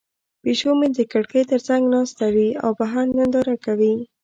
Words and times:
پیشو 0.43 0.71
مې 0.79 0.87
د 0.97 0.99
کړکۍ 1.11 1.43
تر 1.51 1.59
څنګ 1.67 1.81
ناسته 1.93 2.25
وي 2.35 2.49
او 2.63 2.69
بهر 2.79 3.05
ننداره 3.17 3.55
کوي. 3.65 3.93